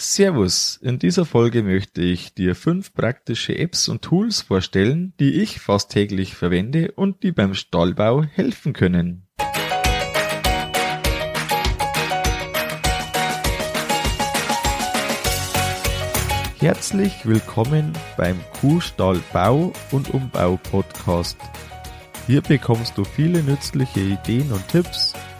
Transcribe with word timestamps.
Servus, 0.00 0.78
in 0.80 1.00
dieser 1.00 1.24
Folge 1.24 1.64
möchte 1.64 2.02
ich 2.02 2.32
dir 2.32 2.54
fünf 2.54 2.94
praktische 2.94 3.58
Apps 3.58 3.88
und 3.88 4.00
Tools 4.00 4.42
vorstellen, 4.42 5.12
die 5.18 5.42
ich 5.42 5.58
fast 5.58 5.90
täglich 5.90 6.36
verwende 6.36 6.92
und 6.92 7.24
die 7.24 7.32
beim 7.32 7.52
Stallbau 7.52 8.22
helfen 8.22 8.74
können. 8.74 9.26
Herzlich 16.60 17.26
willkommen 17.26 17.92
beim 18.16 18.38
Kuhstall 18.60 19.20
Bau 19.32 19.72
und 19.90 20.14
Umbau 20.14 20.60
Podcast. 20.70 21.38
Hier 22.28 22.40
bekommst 22.40 22.96
du 22.96 23.02
viele 23.02 23.42
nützliche 23.42 23.98
Ideen 23.98 24.52
und 24.52 24.68
Tipps 24.68 25.14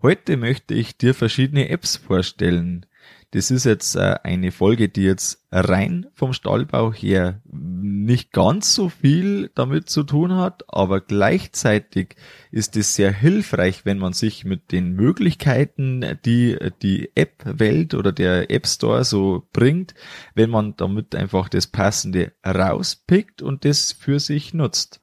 Heute 0.00 0.36
möchte 0.36 0.74
ich 0.74 0.96
dir 0.96 1.14
verschiedene 1.14 1.68
Apps 1.68 1.96
vorstellen. 1.96 2.86
Das 3.32 3.50
ist 3.50 3.64
jetzt 3.64 3.96
äh, 3.96 4.16
eine 4.24 4.52
Folge, 4.52 4.90
die 4.90 5.04
jetzt 5.04 5.46
rein 5.50 6.06
vom 6.14 6.34
Stallbau 6.34 6.92
her 6.92 7.40
nicht 7.50 8.32
ganz 8.32 8.74
so 8.74 8.90
viel 8.90 9.50
damit 9.54 9.88
zu 9.88 10.02
tun 10.02 10.36
hat, 10.36 10.64
aber 10.68 11.00
gleichzeitig 11.00 12.16
ist 12.50 12.76
es 12.76 12.94
sehr 12.94 13.10
hilfreich, 13.10 13.86
wenn 13.86 13.98
man 13.98 14.12
sich 14.12 14.44
mit 14.44 14.70
den 14.70 14.92
Möglichkeiten, 14.92 16.18
die 16.26 16.58
die 16.82 17.10
App-Welt 17.14 17.94
oder 17.94 18.12
der 18.12 18.50
App 18.50 18.66
Store 18.66 19.04
so 19.04 19.48
bringt, 19.54 19.94
wenn 20.34 20.50
man 20.50 20.76
damit 20.76 21.14
einfach 21.14 21.48
das 21.48 21.66
Passende 21.66 22.32
rauspickt 22.46 23.40
und 23.40 23.64
das 23.64 23.92
für 23.92 24.20
sich 24.20 24.52
nutzt. 24.52 25.01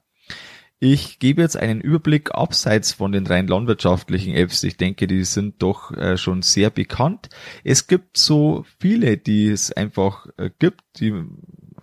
Ich 0.82 1.18
gebe 1.18 1.42
jetzt 1.42 1.58
einen 1.58 1.82
Überblick 1.82 2.34
abseits 2.34 2.92
von 2.94 3.12
den 3.12 3.26
rein 3.26 3.46
landwirtschaftlichen 3.46 4.34
Apps. 4.34 4.62
Ich 4.62 4.78
denke, 4.78 5.06
die 5.06 5.24
sind 5.24 5.62
doch 5.62 5.92
äh, 5.92 6.16
schon 6.16 6.40
sehr 6.40 6.70
bekannt. 6.70 7.28
Es 7.64 7.86
gibt 7.86 8.16
so 8.16 8.64
viele, 8.78 9.18
die 9.18 9.48
es 9.48 9.70
einfach 9.72 10.26
äh, 10.38 10.48
gibt, 10.58 10.80
die 10.98 11.12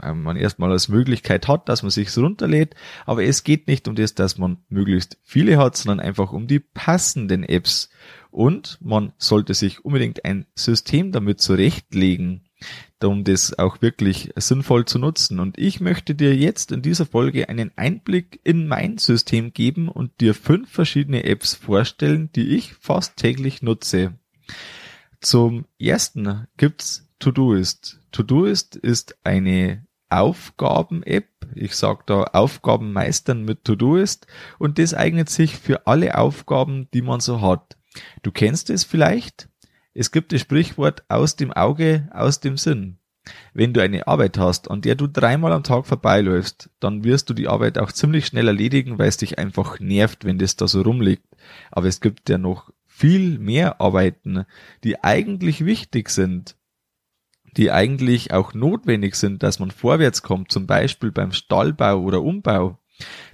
äh, 0.01 0.13
man 0.13 0.35
erstmal 0.35 0.71
als 0.71 0.87
Möglichkeit 0.87 1.47
hat, 1.47 1.69
dass 1.69 1.83
man 1.83 1.91
sich 1.91 2.17
runterlädt. 2.17 2.73
Aber 3.05 3.23
es 3.23 3.43
geht 3.43 3.67
nicht 3.67 3.87
um 3.87 3.93
das, 3.93 4.15
dass 4.15 4.39
man 4.39 4.57
möglichst 4.67 5.19
viele 5.21 5.59
hat, 5.59 5.77
sondern 5.77 5.99
einfach 5.99 6.31
um 6.31 6.47
die 6.47 6.59
passenden 6.59 7.43
Apps. 7.43 7.91
Und 8.31 8.79
man 8.81 9.13
sollte 9.19 9.53
sich 9.53 9.85
unbedingt 9.85 10.25
ein 10.25 10.47
System 10.55 11.11
damit 11.11 11.39
zurechtlegen 11.39 12.47
um 13.03 13.23
das 13.23 13.57
auch 13.57 13.81
wirklich 13.81 14.31
sinnvoll 14.35 14.85
zu 14.85 14.99
nutzen. 14.99 15.39
Und 15.39 15.57
ich 15.57 15.79
möchte 15.79 16.15
dir 16.15 16.35
jetzt 16.35 16.71
in 16.71 16.81
dieser 16.81 17.05
Folge 17.05 17.49
einen 17.49 17.71
Einblick 17.75 18.39
in 18.43 18.67
mein 18.67 18.97
System 18.97 19.53
geben 19.53 19.89
und 19.89 20.19
dir 20.21 20.33
fünf 20.33 20.71
verschiedene 20.71 21.23
Apps 21.23 21.55
vorstellen, 21.55 22.29
die 22.35 22.55
ich 22.55 22.73
fast 22.73 23.17
täglich 23.17 23.61
nutze. 23.61 24.13
Zum 25.21 25.65
ersten 25.79 26.47
gibt's 26.57 27.07
Todoist. 27.19 27.99
Todoist 28.11 28.75
ist 28.75 29.17
eine 29.23 29.85
Aufgaben-App. 30.09 31.27
Ich 31.55 31.75
sage 31.75 32.03
da 32.05 32.23
Aufgaben 32.23 32.93
meistern 32.93 33.43
mit 33.43 33.63
Todoist 33.63 34.27
und 34.59 34.79
das 34.79 34.93
eignet 34.93 35.29
sich 35.29 35.57
für 35.57 35.87
alle 35.87 36.17
Aufgaben, 36.17 36.87
die 36.93 37.01
man 37.01 37.19
so 37.19 37.41
hat. 37.41 37.77
Du 38.21 38.31
kennst 38.31 38.69
es 38.69 38.83
vielleicht. 38.83 39.49
Es 39.99 40.11
gibt 40.11 40.31
das 40.31 40.41
Sprichwort 40.41 41.03
aus 41.09 41.37
dem 41.37 41.51
Auge, 41.51 42.07
aus 42.13 42.39
dem 42.39 42.55
Sinn. 42.55 42.99
Wenn 43.55 43.73
du 43.73 43.81
eine 43.81 44.05
Arbeit 44.05 44.37
hast, 44.37 44.69
an 44.69 44.81
der 44.81 44.93
du 44.93 45.07
dreimal 45.07 45.51
am 45.51 45.63
Tag 45.63 45.87
vorbeiläufst, 45.87 46.69
dann 46.79 47.03
wirst 47.03 47.31
du 47.31 47.33
die 47.33 47.47
Arbeit 47.47 47.79
auch 47.79 47.91
ziemlich 47.91 48.27
schnell 48.27 48.47
erledigen, 48.47 48.99
weil 48.99 49.09
es 49.09 49.17
dich 49.17 49.39
einfach 49.39 49.79
nervt, 49.79 50.23
wenn 50.23 50.37
das 50.37 50.55
da 50.55 50.67
so 50.67 50.83
rumliegt. 50.83 51.25
Aber 51.71 51.87
es 51.87 51.99
gibt 51.99 52.29
ja 52.29 52.37
noch 52.37 52.71
viel 52.85 53.39
mehr 53.39 53.81
Arbeiten, 53.81 54.45
die 54.83 55.03
eigentlich 55.03 55.65
wichtig 55.65 56.11
sind, 56.11 56.55
die 57.53 57.71
eigentlich 57.71 58.31
auch 58.33 58.53
notwendig 58.53 59.15
sind, 59.15 59.41
dass 59.41 59.57
man 59.57 59.71
vorwärts 59.71 60.21
kommt, 60.21 60.51
zum 60.51 60.67
Beispiel 60.67 61.11
beim 61.11 61.31
Stallbau 61.31 62.03
oder 62.03 62.21
Umbau, 62.21 62.77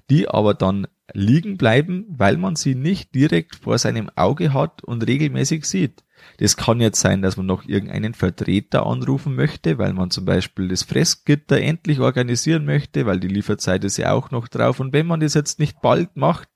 die 0.10 0.28
aber 0.28 0.54
dann 0.54 0.88
liegen 1.14 1.58
bleiben, 1.58 2.06
weil 2.10 2.38
man 2.38 2.56
sie 2.56 2.76
nicht 2.76 3.14
direkt 3.14 3.56
vor 3.58 3.78
seinem 3.78 4.10
Auge 4.16 4.54
hat 4.54 4.84
und 4.84 5.06
regelmäßig 5.08 5.66
sieht. 5.66 6.04
Das 6.38 6.56
kann 6.56 6.80
jetzt 6.80 7.02
sein, 7.02 7.22
dass 7.22 7.38
man 7.38 7.46
noch 7.46 7.66
irgendeinen 7.68 8.14
Vertreter 8.14 8.86
anrufen 8.86 9.36
möchte, 9.36 9.78
weil 9.78 9.94
man 9.94 10.10
zum 10.10 10.26
Beispiel 10.26 10.70
das 10.70 10.84
Fressgitter 10.84 11.60
endlich 11.60 12.00
organisieren 12.00 12.66
möchte, 12.66 13.06
weil 13.06 13.20
die 13.20 13.28
Lieferzeit 13.28 13.84
ist 13.84 13.98
ja 13.98 14.14
auch 14.14 14.32
noch 14.32 14.48
drauf. 14.48 14.80
Und 14.80 14.94
wenn 14.94 15.06
man 15.06 15.20
das 15.20 15.34
jetzt 15.34 15.60
nicht 15.60 15.82
bald 15.82 16.16
macht, 16.16 16.50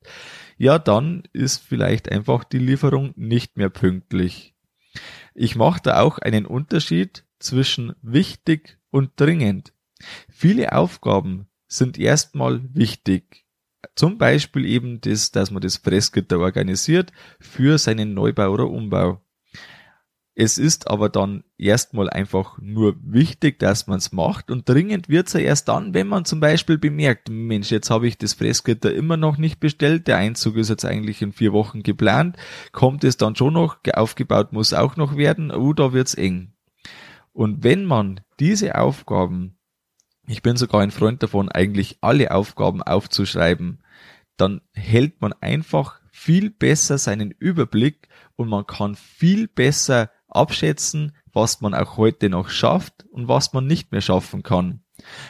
ja, 0.58 0.80
dann 0.80 1.24
ist 1.34 1.62
vielleicht 1.62 2.12
einfach 2.12 2.44
die 2.44 2.60
Lieferung 2.60 3.14
nicht 3.16 3.58
mehr 3.58 3.70
pünktlich. 3.70 4.56
Ich 5.36 5.56
mache 5.56 5.82
da 5.84 6.02
auch 6.02 6.18
einen 6.18 6.46
Unterschied 6.46 7.26
zwischen 7.40 7.94
wichtig 8.02 8.80
und 8.90 9.12
dringend. 9.18 9.74
Viele 10.30 10.74
Aufgaben 10.74 11.48
sind 11.68 11.98
erstmal 11.98 12.62
wichtig. 12.74 13.46
Zum 13.96 14.18
Beispiel 14.18 14.66
eben 14.66 15.02
das, 15.02 15.32
dass 15.32 15.52
man 15.52 15.62
das 15.62 15.78
Fressgitter 15.78 16.40
organisiert 16.40 17.12
für 17.40 17.78
seinen 17.78 18.14
Neubau 18.14 18.50
oder 18.50 18.70
Umbau. 18.70 19.22
Es 20.40 20.60
ist 20.60 20.88
aber 20.88 21.10
dann 21.10 21.44
erstmal 21.58 22.12
einfach 22.12 22.60
nur 22.62 22.96
wichtig, 23.02 23.58
dass 23.58 23.88
man 23.88 23.98
es 23.98 24.12
macht 24.12 24.52
und 24.52 24.70
dringend 24.70 25.10
wird's 25.10 25.34
ja 25.34 25.40
erst 25.40 25.68
dann, 25.68 25.96
wenn 25.96 26.08
man 26.08 26.26
zum 26.26 26.40
Beispiel 26.40 26.78
bemerkt, 26.78 27.30
Mensch, 27.32 27.72
jetzt 27.72 27.90
habe 27.90 28.08
ich 28.08 28.20
das 28.20 28.36
Fressgitter 28.36 28.94
immer 28.94 29.18
noch 29.18 29.38
nicht 29.40 29.60
bestellt, 29.60 30.08
der 30.08 30.18
Einzug 30.18 30.58
ist 30.58 30.70
jetzt 30.70 30.86
eigentlich 30.86 31.24
in 31.24 31.34
vier 31.34 31.54
Wochen 31.54 31.82
geplant, 31.82 32.38
kommt 32.72 33.04
es 33.04 33.18
dann 33.18 33.36
schon 33.36 33.54
noch, 33.54 33.78
aufgebaut 33.94 34.54
muss 34.54 34.76
auch 34.76 34.96
noch 34.96 35.18
werden, 35.18 35.50
oh, 35.50 35.74
da 35.74 35.92
wird's 35.92 36.14
eng. 36.14 36.54
Und 37.34 37.64
wenn 37.64 37.86
man 37.86 38.22
diese 38.40 38.76
Aufgaben, 38.76 39.57
ich 40.28 40.42
bin 40.42 40.58
sogar 40.58 40.82
ein 40.82 40.92
Freund 40.92 41.24
davon, 41.24 41.50
eigentlich 41.50 41.98
alle 42.02 42.32
Aufgaben 42.32 42.84
aufzuschreiben, 42.84 43.80
dann 44.36 44.62
hält 44.74 45.22
man 45.22 45.34
einfach 45.42 46.00
viel 46.12 46.50
besser 46.50 46.98
seinen 46.98 47.32
Überblick 47.32 48.10
und 48.36 48.50
man 48.50 48.68
kann 48.68 48.96
viel 48.96 49.48
besser 49.48 50.12
abschätzen, 50.28 51.16
was 51.32 51.62
man 51.62 51.74
auch 51.74 51.98
heute 51.98 52.30
noch 52.30 52.50
schafft 52.50 53.06
und 53.12 53.28
was 53.28 53.54
man 53.54 53.66
nicht 53.66 53.92
mehr 53.92 54.02
schaffen 54.02 54.44
kann. 54.44 54.82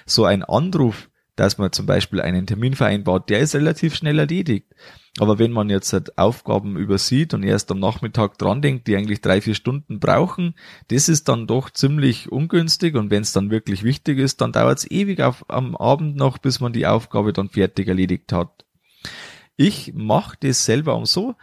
So 0.06 0.26
ein 0.26 0.44
Anruf, 0.44 1.10
dass 1.38 1.58
man 1.58 1.72
zum 1.72 1.86
Beispiel 1.86 2.20
einen 2.20 2.48
Termin 2.48 2.74
vereinbart, 2.74 3.30
der 3.30 3.40
ist 3.40 3.56
relativ 3.56 3.96
schnell 3.96 4.20
erledigt. 4.20 4.74
Aber 5.20 5.40
wenn 5.40 5.52
man 5.52 5.70
jetzt 5.70 5.94
halt 5.94 6.18
Aufgaben 6.18 6.78
übersieht 6.78 7.34
und 7.34 7.44
erst 7.44 7.72
am 7.72 7.80
Nachmittag 7.80 8.38
dran 8.38 8.62
denkt, 8.62 8.88
die 8.88 8.96
eigentlich 8.96 9.22
drei, 9.22 9.40
vier 9.40 9.56
Stunden 9.56 10.00
brauchen, 10.00 10.56
das 10.90 11.10
ist 11.10 11.30
dann 11.30 11.48
doch 11.48 11.70
ziemlich 11.70 12.32
ungünstig 12.32 12.96
und 12.96 13.10
wenn 13.12 13.22
es 13.22 13.34
dann 13.34 13.50
wirklich 13.50 13.84
wichtig 13.84 14.20
ist, 14.20 14.42
dann 14.42 14.52
dauert 14.52 14.80
es 14.80 14.92
ewig 14.92 15.22
auf, 15.22 15.46
am 15.48 15.76
Abend 15.76 16.16
noch, 16.16 16.40
bis 16.40 16.60
man 16.60 16.74
die 16.74 16.88
Aufgabe 16.88 17.34
dann 17.34 17.50
fertig 17.50 17.88
erledigt 17.88 18.34
hat. 18.34 18.66
Ich 19.56 19.94
mache 19.96 20.38
das 20.40 20.66
selber 20.66 20.96
um 20.96 21.06
so, 21.06 21.36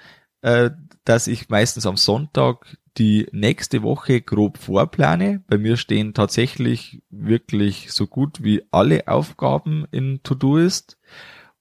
äh, 0.42 0.70
dass 1.04 1.28
ich 1.28 1.48
meistens 1.48 1.86
am 1.86 1.96
Sonntag 1.96 2.76
die 2.98 3.26
nächste 3.32 3.82
Woche 3.82 4.20
grob 4.20 4.58
vorplane. 4.58 5.42
Bei 5.48 5.58
mir 5.58 5.76
stehen 5.76 6.14
tatsächlich 6.14 7.02
wirklich 7.10 7.92
so 7.92 8.06
gut 8.06 8.42
wie 8.44 8.62
alle 8.70 9.08
Aufgaben 9.08 9.86
in 9.90 10.22
To-Do-Ist. 10.22 10.98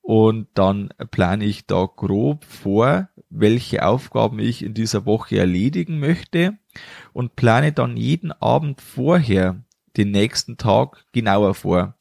Und 0.01 0.47
dann 0.53 0.89
plane 1.11 1.45
ich 1.45 1.65
da 1.65 1.87
grob 1.95 2.43
vor, 2.43 3.07
welche 3.29 3.85
Aufgaben 3.85 4.39
ich 4.39 4.63
in 4.63 4.73
dieser 4.73 5.05
Woche 5.05 5.37
erledigen 5.37 5.99
möchte 5.99 6.57
und 7.13 7.35
plane 7.35 7.71
dann 7.71 7.95
jeden 7.95 8.31
Abend 8.33 8.81
vorher 8.81 9.63
den 9.95 10.11
nächsten 10.11 10.57
Tag 10.57 11.05
genauer 11.13 11.53
vor. 11.53 11.95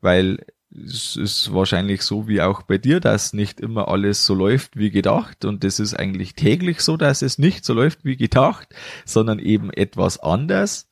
Weil 0.00 0.44
es 0.74 1.16
ist 1.16 1.52
wahrscheinlich 1.52 2.02
so 2.02 2.26
wie 2.26 2.42
auch 2.42 2.62
bei 2.62 2.78
dir, 2.78 3.00
dass 3.00 3.32
nicht 3.32 3.60
immer 3.60 3.88
alles 3.88 4.26
so 4.26 4.34
läuft 4.34 4.76
wie 4.76 4.90
gedacht 4.90 5.44
und 5.44 5.64
es 5.64 5.78
ist 5.78 5.94
eigentlich 5.94 6.34
täglich 6.34 6.80
so, 6.80 6.96
dass 6.96 7.22
es 7.22 7.38
nicht 7.38 7.64
so 7.64 7.74
läuft 7.74 8.04
wie 8.04 8.16
gedacht, 8.16 8.68
sondern 9.04 9.38
eben 9.38 9.70
etwas 9.70 10.18
anders. 10.18 10.88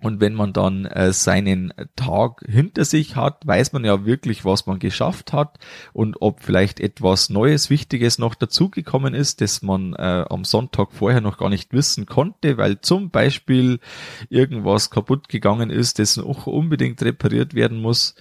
Und 0.00 0.20
wenn 0.20 0.34
man 0.34 0.52
dann 0.52 0.84
äh, 0.84 1.12
seinen 1.12 1.72
Tag 1.96 2.44
hinter 2.48 2.84
sich 2.84 3.16
hat, 3.16 3.44
weiß 3.44 3.72
man 3.72 3.84
ja 3.84 4.06
wirklich, 4.06 4.44
was 4.44 4.64
man 4.66 4.78
geschafft 4.78 5.32
hat 5.32 5.58
und 5.92 6.18
ob 6.20 6.40
vielleicht 6.40 6.78
etwas 6.78 7.30
Neues, 7.30 7.68
Wichtiges 7.68 8.16
noch 8.16 8.36
dazugekommen 8.36 9.12
ist, 9.12 9.40
das 9.40 9.60
man 9.60 9.94
äh, 9.94 10.24
am 10.30 10.44
Sonntag 10.44 10.92
vorher 10.92 11.20
noch 11.20 11.36
gar 11.36 11.48
nicht 11.48 11.72
wissen 11.72 12.06
konnte, 12.06 12.58
weil 12.58 12.80
zum 12.80 13.10
Beispiel 13.10 13.80
irgendwas 14.28 14.90
kaputt 14.90 15.28
gegangen 15.28 15.70
ist, 15.70 15.98
das 15.98 16.16
auch 16.16 16.46
unbedingt 16.46 17.02
repariert 17.02 17.54
werden 17.54 17.82
muss. 17.82 18.14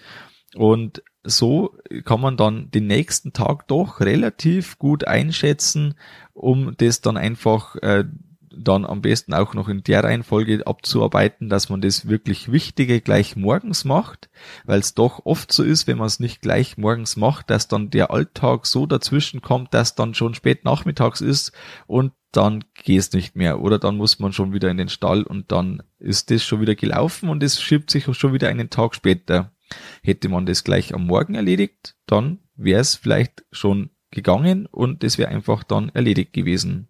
Und 0.55 1.03
so 1.23 1.77
kann 2.05 2.21
man 2.21 2.37
dann 2.37 2.71
den 2.71 2.87
nächsten 2.87 3.33
Tag 3.33 3.67
doch 3.67 3.99
relativ 3.99 4.79
gut 4.79 5.05
einschätzen, 5.07 5.95
um 6.33 6.75
das 6.77 7.01
dann 7.01 7.17
einfach 7.17 7.75
äh, 7.77 8.05
dann 8.59 8.85
am 8.85 9.01
besten 9.01 9.33
auch 9.33 9.53
noch 9.53 9.69
in 9.69 9.83
der 9.83 10.03
Reihenfolge 10.03 10.65
abzuarbeiten, 10.65 11.49
dass 11.49 11.69
man 11.69 11.81
das 11.81 12.07
wirklich 12.07 12.51
Wichtige 12.51 13.01
gleich 13.01 13.35
morgens 13.35 13.85
macht, 13.85 14.29
weil 14.65 14.79
es 14.79 14.93
doch 14.93 15.25
oft 15.25 15.51
so 15.51 15.63
ist, 15.63 15.87
wenn 15.87 15.97
man 15.97 16.07
es 16.07 16.19
nicht 16.19 16.41
gleich 16.41 16.77
morgens 16.77 17.17
macht, 17.17 17.49
dass 17.49 17.67
dann 17.67 17.89
der 17.89 18.11
Alltag 18.11 18.65
so 18.65 18.85
dazwischen 18.85 19.41
kommt, 19.41 19.73
dass 19.73 19.95
dann 19.95 20.13
schon 20.13 20.33
spät 20.33 20.65
nachmittags 20.65 21.21
ist 21.21 21.51
und 21.85 22.13
dann 22.31 22.63
geht 22.73 22.99
es 22.99 23.13
nicht 23.13 23.35
mehr 23.35 23.61
oder 23.61 23.79
dann 23.79 23.97
muss 23.97 24.19
man 24.19 24.33
schon 24.33 24.53
wieder 24.53 24.69
in 24.69 24.77
den 24.77 24.89
Stall 24.89 25.23
und 25.23 25.51
dann 25.51 25.83
ist 25.99 26.29
das 26.29 26.43
schon 26.43 26.61
wieder 26.61 26.75
gelaufen 26.75 27.29
und 27.29 27.41
es 27.41 27.61
schiebt 27.61 27.89
sich 27.89 28.05
schon 28.15 28.33
wieder 28.33 28.49
einen 28.49 28.69
Tag 28.69 28.95
später. 28.95 29.51
Hätte 30.03 30.29
man 30.29 30.45
das 30.45 30.63
gleich 30.63 30.93
am 30.93 31.05
Morgen 31.07 31.35
erledigt, 31.35 31.95
dann 32.05 32.39
wäre 32.55 32.81
es 32.81 32.95
vielleicht 32.95 33.43
schon 33.51 33.89
gegangen 34.11 34.65
und 34.65 35.03
es 35.03 35.17
wäre 35.17 35.29
einfach 35.29 35.63
dann 35.63 35.89
erledigt 35.89 36.33
gewesen. 36.33 36.87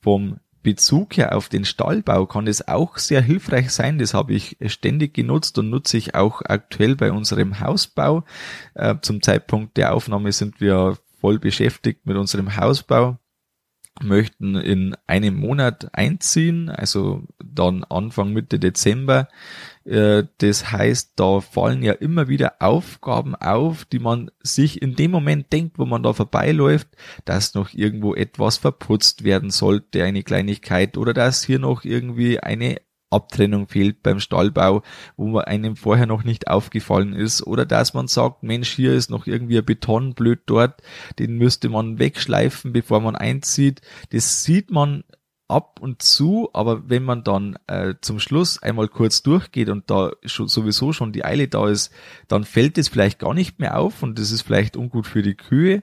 Vom 0.00 0.40
Bezug 0.62 1.16
her 1.16 1.36
auf 1.36 1.48
den 1.48 1.64
Stallbau 1.64 2.26
kann 2.26 2.48
es 2.48 2.66
auch 2.66 2.98
sehr 2.98 3.22
hilfreich 3.22 3.70
sein. 3.70 3.98
Das 3.98 4.14
habe 4.14 4.34
ich 4.34 4.56
ständig 4.66 5.14
genutzt 5.14 5.58
und 5.58 5.70
nutze 5.70 5.96
ich 5.96 6.16
auch 6.16 6.42
aktuell 6.42 6.96
bei 6.96 7.12
unserem 7.12 7.60
Hausbau. 7.60 8.24
Äh, 8.74 8.96
zum 9.00 9.22
Zeitpunkt 9.22 9.76
der 9.76 9.94
Aufnahme 9.94 10.32
sind 10.32 10.60
wir 10.60 10.98
voll 11.20 11.38
beschäftigt 11.38 12.04
mit 12.04 12.16
unserem 12.16 12.56
Hausbau 12.56 13.18
möchten 14.02 14.56
in 14.56 14.96
einem 15.06 15.36
Monat 15.36 15.88
einziehen, 15.92 16.68
also 16.68 17.22
dann 17.42 17.84
Anfang 17.84 18.32
Mitte 18.32 18.58
Dezember. 18.58 19.28
Äh, 19.86 20.24
das 20.38 20.72
heißt, 20.72 21.12
da 21.16 21.40
fallen 21.40 21.82
ja 21.82 21.92
immer 21.92 22.28
wieder 22.28 22.56
Aufgaben 22.60 23.34
auf, 23.36 23.84
die 23.84 24.00
man 24.00 24.30
sich 24.40 24.82
in 24.82 24.96
dem 24.96 25.12
Moment 25.12 25.52
denkt, 25.52 25.78
wo 25.78 25.86
man 25.86 26.02
da 26.02 26.12
vorbeiläuft, 26.12 26.88
dass 27.24 27.54
noch 27.54 27.72
irgendwo 27.72 28.14
etwas 28.14 28.56
verputzt 28.56 29.24
werden 29.24 29.50
sollte, 29.50 30.02
eine 30.02 30.24
Kleinigkeit, 30.24 30.96
oder 30.96 31.14
dass 31.14 31.44
hier 31.44 31.60
noch 31.60 31.84
irgendwie 31.84 32.40
eine 32.40 32.80
Abtrennung 33.10 33.68
fehlt 33.68 34.02
beim 34.02 34.18
Stallbau, 34.18 34.82
wo 35.16 35.38
einem 35.38 35.76
vorher 35.76 36.06
noch 36.06 36.24
nicht 36.24 36.48
aufgefallen 36.48 37.12
ist, 37.12 37.46
oder 37.46 37.64
dass 37.64 37.94
man 37.94 38.08
sagt, 38.08 38.42
Mensch, 38.42 38.70
hier 38.70 38.92
ist 38.92 39.10
noch 39.10 39.28
irgendwie 39.28 39.58
ein 39.58 39.64
Beton 39.64 40.14
blöd 40.14 40.40
dort, 40.46 40.82
den 41.20 41.36
müsste 41.36 41.68
man 41.68 42.00
wegschleifen, 42.00 42.72
bevor 42.72 43.00
man 43.00 43.14
einzieht. 43.14 43.80
Das 44.10 44.42
sieht 44.42 44.72
man 44.72 45.04
ab 45.48 45.78
und 45.80 46.02
zu, 46.02 46.50
aber 46.52 46.88
wenn 46.88 47.04
man 47.04 47.22
dann 47.22 47.56
äh, 47.66 47.94
zum 48.00 48.18
Schluss 48.18 48.62
einmal 48.62 48.88
kurz 48.88 49.22
durchgeht 49.22 49.68
und 49.68 49.90
da 49.90 50.12
schon, 50.24 50.48
sowieso 50.48 50.92
schon 50.92 51.12
die 51.12 51.24
Eile 51.24 51.48
da 51.48 51.68
ist, 51.68 51.92
dann 52.28 52.44
fällt 52.44 52.78
es 52.78 52.88
vielleicht 52.88 53.18
gar 53.20 53.34
nicht 53.34 53.58
mehr 53.58 53.78
auf 53.78 54.02
und 54.02 54.18
das 54.18 54.32
ist 54.32 54.42
vielleicht 54.42 54.76
ungut 54.76 55.06
für 55.06 55.22
die 55.22 55.36
Kühe. 55.36 55.82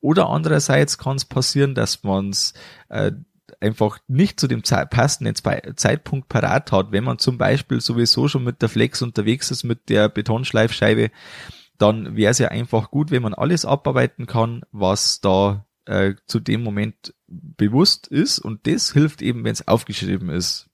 Oder 0.00 0.28
andererseits 0.28 0.98
kann 0.98 1.16
es 1.16 1.24
passieren, 1.24 1.74
dass 1.74 2.02
man 2.02 2.30
es 2.30 2.54
äh, 2.88 3.12
einfach 3.60 3.98
nicht 4.08 4.40
zu 4.40 4.48
dem 4.48 4.62
passenden 4.62 5.34
Zeitpunkt 5.76 6.28
parat 6.28 6.72
hat, 6.72 6.92
wenn 6.92 7.04
man 7.04 7.18
zum 7.18 7.38
Beispiel 7.38 7.80
sowieso 7.80 8.28
schon 8.28 8.44
mit 8.44 8.62
der 8.62 8.68
Flex 8.68 9.00
unterwegs 9.00 9.50
ist, 9.50 9.64
mit 9.64 9.88
der 9.88 10.08
Betonschleifscheibe, 10.08 11.10
dann 11.78 12.16
wäre 12.16 12.30
es 12.30 12.38
ja 12.38 12.48
einfach 12.48 12.90
gut, 12.90 13.10
wenn 13.10 13.22
man 13.22 13.34
alles 13.34 13.64
abarbeiten 13.64 14.26
kann, 14.26 14.62
was 14.72 15.20
da 15.20 15.64
äh, 15.86 16.14
zu 16.26 16.40
dem 16.40 16.62
Moment 16.62 17.14
bewusst 17.26 18.06
ist 18.06 18.38
und 18.38 18.66
das 18.66 18.92
hilft 18.92 19.22
eben, 19.22 19.44
wenn 19.44 19.52
es 19.52 19.68
aufgeschrieben 19.68 20.30
ist. 20.30 20.70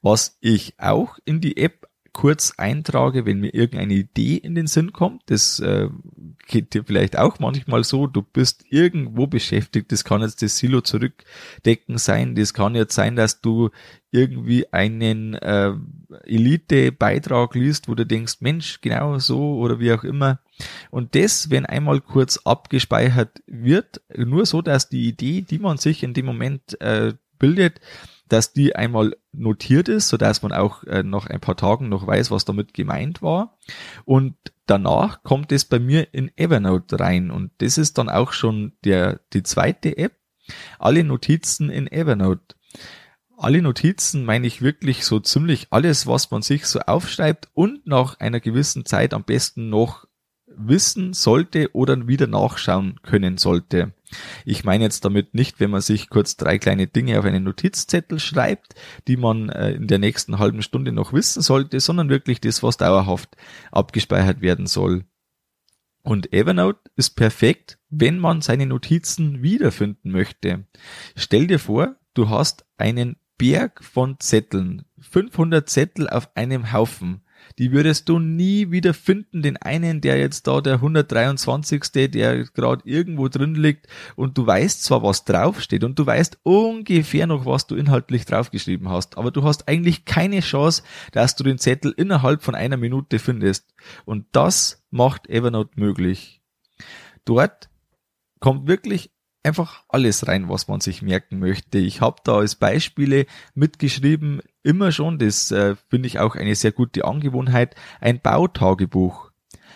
Was 0.00 0.38
ich 0.40 0.78
auch 0.78 1.18
in 1.24 1.40
die 1.40 1.56
App 1.56 1.88
kurz 2.12 2.54
eintrage, 2.58 3.24
wenn 3.24 3.40
mir 3.40 3.54
irgendeine 3.54 3.94
Idee 3.94 4.36
in 4.36 4.54
den 4.54 4.66
Sinn 4.66 4.92
kommt. 4.92 5.22
Das 5.26 5.60
äh, 5.60 5.88
geht 6.46 6.74
dir 6.74 6.84
vielleicht 6.84 7.18
auch 7.18 7.38
manchmal 7.38 7.84
so. 7.84 8.06
Du 8.06 8.22
bist 8.22 8.64
irgendwo 8.68 9.26
beschäftigt. 9.26 9.92
Das 9.92 10.04
kann 10.04 10.20
jetzt 10.20 10.42
das 10.42 10.58
Silo 10.58 10.82
zurückdecken 10.82 11.98
sein. 11.98 12.34
Das 12.34 12.52
kann 12.52 12.74
jetzt 12.74 12.94
sein, 12.94 13.16
dass 13.16 13.40
du 13.40 13.70
irgendwie 14.10 14.70
einen 14.72 15.34
äh, 15.34 15.72
Elite-Beitrag 16.24 17.54
liest, 17.54 17.88
wo 17.88 17.94
du 17.94 18.04
denkst, 18.04 18.36
Mensch, 18.40 18.82
genau 18.82 19.18
so 19.18 19.56
oder 19.56 19.80
wie 19.80 19.92
auch 19.92 20.04
immer. 20.04 20.40
Und 20.90 21.14
das, 21.14 21.50
wenn 21.50 21.64
einmal 21.64 22.02
kurz 22.02 22.38
abgespeichert 22.44 23.42
wird, 23.46 24.02
nur 24.14 24.44
so, 24.44 24.60
dass 24.60 24.90
die 24.90 25.08
Idee, 25.08 25.40
die 25.40 25.58
man 25.58 25.78
sich 25.78 26.02
in 26.02 26.12
dem 26.12 26.26
Moment 26.26 26.78
äh, 26.82 27.14
bildet, 27.38 27.80
dass 28.32 28.54
die 28.54 28.74
einmal 28.74 29.14
notiert 29.32 29.88
ist, 29.88 30.08
so 30.08 30.16
dass 30.16 30.42
man 30.42 30.52
auch 30.52 30.84
äh, 30.84 31.02
nach 31.02 31.26
ein 31.26 31.40
paar 31.40 31.56
Tagen 31.56 31.88
noch 31.90 32.06
weiß, 32.06 32.30
was 32.30 32.46
damit 32.46 32.72
gemeint 32.72 33.20
war. 33.20 33.58
Und 34.04 34.36
danach 34.66 35.22
kommt 35.22 35.52
es 35.52 35.66
bei 35.66 35.78
mir 35.78 36.14
in 36.14 36.30
Evernote 36.36 36.98
rein 36.98 37.30
und 37.30 37.50
das 37.58 37.76
ist 37.76 37.98
dann 37.98 38.08
auch 38.08 38.32
schon 38.32 38.72
der 38.84 39.20
die 39.34 39.42
zweite 39.42 39.98
App. 39.98 40.16
Alle 40.78 41.04
Notizen 41.04 41.68
in 41.68 41.86
Evernote. 41.90 42.56
Alle 43.36 43.60
Notizen 43.60 44.24
meine 44.24 44.46
ich 44.46 44.62
wirklich 44.62 45.04
so 45.04 45.20
ziemlich 45.20 45.66
alles, 45.70 46.06
was 46.06 46.30
man 46.30 46.42
sich 46.42 46.66
so 46.66 46.80
aufschreibt 46.80 47.48
und 47.52 47.86
nach 47.86 48.18
einer 48.18 48.40
gewissen 48.40 48.86
Zeit 48.86 49.14
am 49.14 49.24
besten 49.24 49.68
noch 49.68 50.06
wissen 50.56 51.12
sollte 51.12 51.74
oder 51.74 52.06
wieder 52.06 52.26
nachschauen 52.26 53.00
können 53.02 53.38
sollte. 53.38 53.92
Ich 54.44 54.64
meine 54.64 54.84
jetzt 54.84 55.04
damit 55.04 55.34
nicht, 55.34 55.60
wenn 55.60 55.70
man 55.70 55.80
sich 55.80 56.10
kurz 56.10 56.36
drei 56.36 56.58
kleine 56.58 56.86
Dinge 56.86 57.18
auf 57.18 57.24
einen 57.24 57.44
Notizzettel 57.44 58.20
schreibt, 58.20 58.74
die 59.08 59.16
man 59.16 59.48
äh, 59.48 59.72
in 59.72 59.86
der 59.86 59.98
nächsten 59.98 60.38
halben 60.38 60.62
Stunde 60.62 60.92
noch 60.92 61.12
wissen 61.12 61.42
sollte, 61.42 61.80
sondern 61.80 62.08
wirklich 62.08 62.40
das, 62.40 62.62
was 62.62 62.76
dauerhaft 62.76 63.36
abgespeichert 63.70 64.40
werden 64.40 64.66
soll. 64.66 65.04
Und 66.02 66.32
Evernote 66.32 66.90
ist 66.96 67.10
perfekt, 67.10 67.78
wenn 67.88 68.18
man 68.18 68.40
seine 68.40 68.66
Notizen 68.66 69.42
wiederfinden 69.42 70.10
möchte. 70.10 70.66
Stell 71.14 71.46
dir 71.46 71.58
vor, 71.58 71.96
du 72.14 72.28
hast 72.28 72.64
einen 72.76 73.16
Berg 73.38 73.82
von 73.82 74.18
Zetteln, 74.18 74.84
500 75.00 75.68
Zettel 75.68 76.08
auf 76.08 76.36
einem 76.36 76.72
Haufen 76.72 77.22
die 77.58 77.72
würdest 77.72 78.08
du 78.08 78.18
nie 78.18 78.70
wieder 78.70 78.94
finden, 78.94 79.42
den 79.42 79.56
einen, 79.56 80.00
der 80.00 80.18
jetzt 80.18 80.46
da 80.46 80.60
der 80.60 80.74
123. 80.74 82.10
der 82.10 82.44
gerade 82.44 82.82
irgendwo 82.84 83.28
drin 83.28 83.54
liegt 83.54 83.86
und 84.16 84.38
du 84.38 84.46
weißt 84.46 84.84
zwar, 84.84 85.02
was 85.02 85.24
draufsteht 85.24 85.84
und 85.84 85.98
du 85.98 86.06
weißt 86.06 86.38
ungefähr 86.42 87.26
noch, 87.26 87.46
was 87.46 87.66
du 87.66 87.76
inhaltlich 87.76 88.24
draufgeschrieben 88.24 88.88
hast, 88.88 89.18
aber 89.18 89.30
du 89.30 89.44
hast 89.44 89.68
eigentlich 89.68 90.04
keine 90.04 90.40
Chance, 90.40 90.82
dass 91.12 91.36
du 91.36 91.44
den 91.44 91.58
Zettel 91.58 91.92
innerhalb 91.96 92.42
von 92.42 92.54
einer 92.54 92.76
Minute 92.76 93.18
findest. 93.18 93.72
Und 94.04 94.26
das 94.32 94.84
macht 94.90 95.28
Evernote 95.28 95.78
möglich. 95.78 96.42
Dort 97.24 97.68
kommt 98.40 98.66
wirklich 98.66 99.10
einfach 99.42 99.84
alles 99.88 100.28
rein, 100.28 100.48
was 100.48 100.68
man 100.68 100.80
sich 100.80 101.02
merken 101.02 101.38
möchte. 101.38 101.78
Ich 101.78 102.00
habe 102.00 102.20
da 102.24 102.36
als 102.36 102.54
Beispiele 102.54 103.26
mitgeschrieben, 103.54 104.40
immer 104.62 104.92
schon, 104.92 105.18
das 105.18 105.50
äh, 105.50 105.76
finde 105.88 106.06
ich 106.06 106.18
auch 106.18 106.36
eine 106.36 106.54
sehr 106.54 106.72
gute 106.72 107.04
Angewohnheit, 107.04 107.74
ein 108.00 108.20
Bautagebuch. 108.20 109.30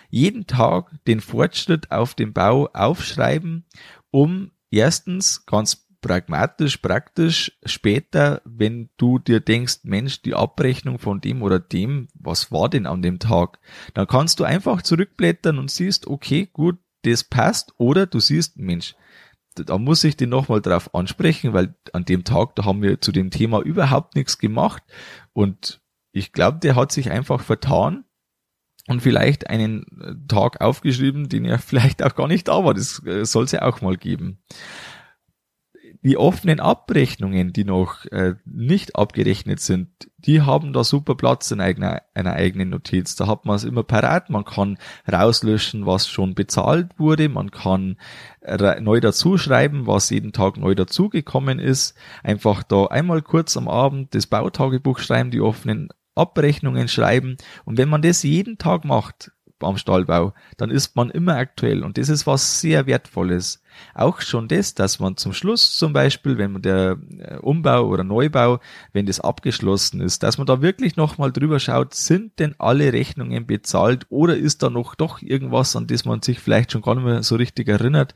Jeden 0.09 0.47
Tag 0.47 0.91
den 1.05 1.19
Fortschritt 1.19 1.91
auf 1.91 2.13
dem 2.13 2.31
Bau 2.31 2.69
aufschreiben, 2.73 3.65
um 4.09 4.51
erstens 4.71 5.45
ganz 5.45 5.87
pragmatisch, 5.99 6.77
praktisch 6.77 7.51
später, 7.65 8.41
wenn 8.45 8.89
du 8.97 9.19
dir 9.19 9.41
denkst, 9.41 9.79
Mensch, 9.83 10.21
die 10.21 10.33
Abrechnung 10.33 10.99
von 10.99 11.19
dem 11.19 11.41
oder 11.41 11.59
dem, 11.59 12.07
was 12.13 12.51
war 12.51 12.69
denn 12.69 12.85
an 12.85 13.01
dem 13.01 13.19
Tag? 13.19 13.59
Dann 13.93 14.07
kannst 14.07 14.39
du 14.39 14.45
einfach 14.45 14.81
zurückblättern 14.81 15.59
und 15.59 15.71
siehst, 15.71 16.07
okay, 16.07 16.47
gut, 16.51 16.77
das 17.01 17.23
passt, 17.23 17.73
oder 17.77 18.05
du 18.05 18.19
siehst, 18.19 18.57
Mensch, 18.57 18.95
da 19.65 19.77
muss 19.77 20.03
ich 20.03 20.17
den 20.17 20.29
nochmal 20.29 20.61
drauf 20.61 20.93
ansprechen, 20.93 21.53
weil 21.53 21.75
an 21.93 22.05
dem 22.05 22.23
Tag, 22.23 22.55
da 22.55 22.65
haben 22.65 22.81
wir 22.81 23.01
zu 23.01 23.11
dem 23.11 23.31
Thema 23.31 23.61
überhaupt 23.61 24.15
nichts 24.15 24.37
gemacht 24.37 24.83
und 25.33 25.81
ich 26.11 26.31
glaube, 26.31 26.59
der 26.59 26.75
hat 26.75 26.91
sich 26.91 27.11
einfach 27.11 27.41
vertan 27.41 28.05
und 28.87 29.01
vielleicht 29.01 29.49
einen 29.49 29.85
äh, 30.01 30.15
Tag 30.27 30.61
aufgeschrieben, 30.61 31.29
den 31.29 31.45
er 31.45 31.59
vielleicht 31.59 32.03
auch 32.03 32.15
gar 32.15 32.27
nicht 32.27 32.47
da 32.47 32.63
war. 32.63 32.73
Das 32.73 33.03
äh, 33.05 33.25
soll 33.25 33.45
es 33.45 33.51
ja 33.51 33.61
auch 33.61 33.81
mal 33.81 33.97
geben. 33.97 34.39
Die 36.03 36.17
offenen 36.17 36.59
Abrechnungen, 36.59 37.53
die 37.53 37.63
noch 37.63 38.05
äh, 38.05 38.35
nicht 38.45 38.95
abgerechnet 38.95 39.59
sind, 39.59 39.89
die 40.17 40.41
haben 40.41 40.73
da 40.73 40.83
super 40.83 41.15
Platz 41.15 41.51
in 41.51 41.61
einer, 41.61 42.01
einer 42.13 42.33
eigenen 42.33 42.69
Notiz. 42.69 43.15
Da 43.15 43.27
hat 43.27 43.45
man 43.45 43.55
es 43.55 43.63
immer 43.63 43.83
parat. 43.83 44.29
Man 44.29 44.45
kann 44.45 44.77
rauslöschen, 45.11 45.85
was 45.85 46.07
schon 46.07 46.35
bezahlt 46.35 46.97
wurde. 46.97 47.29
Man 47.29 47.51
kann 47.51 47.97
neu 48.79 48.99
dazuschreiben, 48.99 49.87
was 49.87 50.09
jeden 50.09 50.31
Tag 50.31 50.57
neu 50.57 50.73
dazugekommen 50.73 51.59
ist. 51.59 51.95
Einfach 52.23 52.63
da 52.63 52.85
einmal 52.85 53.21
kurz 53.21 53.57
am 53.57 53.67
Abend 53.67 54.15
das 54.15 54.27
Bautagebuch 54.27 54.99
schreiben, 54.99 55.31
die 55.31 55.41
offenen 55.41 55.89
Abrechnungen 56.15 56.87
schreiben. 56.87 57.37
Und 57.65 57.77
wenn 57.77 57.89
man 57.89 58.01
das 58.01 58.23
jeden 58.23 58.57
Tag 58.57 58.85
macht, 58.85 59.31
am 59.61 59.77
Stallbau, 59.77 60.33
dann 60.57 60.69
ist 60.69 60.95
man 60.95 61.09
immer 61.09 61.35
aktuell 61.35 61.83
und 61.83 61.97
das 61.97 62.09
ist 62.09 62.27
was 62.27 62.61
sehr 62.61 62.85
Wertvolles. 62.85 63.61
Auch 63.93 64.21
schon 64.21 64.47
das, 64.47 64.73
dass 64.73 64.99
man 64.99 65.17
zum 65.17 65.33
Schluss 65.33 65.77
zum 65.77 65.93
Beispiel, 65.93 66.37
wenn 66.37 66.61
der 66.61 66.97
äh, 67.19 67.37
Umbau 67.37 67.87
oder 67.87 68.03
Neubau, 68.03 68.59
wenn 68.93 69.05
das 69.05 69.19
abgeschlossen 69.19 70.01
ist, 70.01 70.23
dass 70.23 70.37
man 70.37 70.47
da 70.47 70.61
wirklich 70.61 70.95
nochmal 70.95 71.31
drüber 71.31 71.59
schaut, 71.59 71.93
sind 71.93 72.39
denn 72.39 72.55
alle 72.57 72.93
Rechnungen 72.93 73.45
bezahlt 73.45 74.05
oder 74.09 74.35
ist 74.35 74.63
da 74.63 74.69
noch 74.69 74.95
doch 74.95 75.21
irgendwas, 75.21 75.75
an 75.75 75.87
das 75.87 76.05
man 76.05 76.21
sich 76.21 76.39
vielleicht 76.39 76.71
schon 76.71 76.81
gar 76.81 76.95
nicht 76.95 77.05
mehr 77.05 77.23
so 77.23 77.35
richtig 77.35 77.67
erinnert, 77.67 78.13